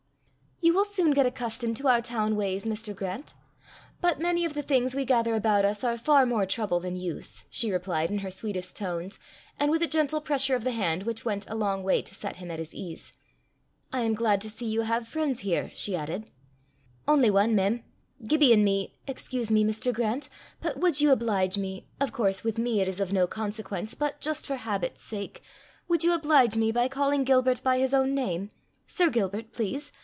"You 0.63 0.75
will 0.75 0.85
soon 0.85 1.11
get 1.13 1.25
accustomed 1.25 1.75
to 1.77 1.87
our 1.87 2.01
town 2.03 2.35
ways, 2.35 2.65
Mr. 2.67 2.95
Grant. 2.95 3.33
But 3.99 4.19
many 4.21 4.45
of 4.45 4.53
the 4.53 4.61
things 4.61 4.93
we 4.93 5.05
gather 5.05 5.33
about 5.33 5.65
us 5.65 5.83
are 5.83 5.97
far 5.97 6.23
more 6.23 6.45
trouble 6.45 6.79
than 6.79 6.95
use," 6.95 7.43
she 7.49 7.71
replied, 7.71 8.11
in 8.11 8.19
her 8.19 8.29
sweetest 8.29 8.75
tones, 8.75 9.17
and 9.59 9.71
with 9.71 9.81
a 9.81 9.87
gentle 9.87 10.21
pressure 10.21 10.53
of 10.55 10.63
the 10.63 10.69
hand, 10.71 11.01
which 11.03 11.25
went 11.25 11.49
a 11.49 11.55
long 11.55 11.81
way 11.83 12.03
to 12.03 12.13
set 12.13 12.35
him 12.35 12.51
at 12.51 12.59
his 12.59 12.75
ease. 12.75 13.11
"I 13.91 14.01
am 14.01 14.13
glad 14.13 14.39
to 14.41 14.51
see 14.51 14.67
you 14.67 14.81
have 14.81 15.07
friends 15.07 15.39
here," 15.39 15.71
she 15.73 15.95
added. 15.95 16.29
"Only 17.07 17.35
ane, 17.35 17.55
mem. 17.55 17.83
Gibbie 18.27 18.53
an' 18.53 18.63
me" 18.63 18.93
"Excuse 19.07 19.51
me, 19.51 19.65
Mr. 19.65 19.91
Grant, 19.91 20.29
but 20.61 20.77
would 20.77 21.01
you 21.01 21.11
oblige 21.11 21.57
me 21.57 21.87
of 21.99 22.11
course 22.11 22.43
with 22.43 22.59
me 22.59 22.81
it 22.81 22.87
is 22.87 22.99
of 22.99 23.11
no 23.11 23.25
consequence, 23.25 23.95
but 23.95 24.21
just 24.21 24.45
for 24.45 24.57
habit's 24.57 25.01
sake, 25.03 25.41
would 25.87 26.03
you 26.03 26.13
oblige 26.13 26.55
me 26.55 26.71
by 26.71 26.87
calling 26.87 27.23
Gilbert 27.23 27.63
by 27.63 27.79
his 27.79 27.95
own 27.95 28.13
name 28.13 28.51
Sir 28.85 29.09
Gilbert, 29.09 29.53
please. 29.53 29.91